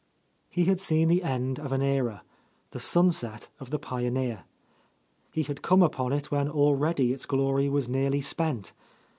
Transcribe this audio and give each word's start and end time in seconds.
He 0.49 0.65
had 0.65 0.79
seen 0.79 1.09
the 1.09 1.21
end 1.21 1.59
of 1.59 1.71
an 1.71 1.83
era, 1.83 2.23
the 2.71 2.79
sunset 2.79 3.49
of 3.59 3.69
the 3.69 3.77
pioneer. 3.77 4.45
He 5.31 5.43
had 5.43 5.61
come 5.61 5.83
upon 5.83 6.11
it 6.11 6.31
when 6.31 6.49
already 6.49 7.13
its 7.13 7.27
glory 7.27 7.69
was 7.69 7.87
nearly 7.87 8.21
spent. 8.21 8.73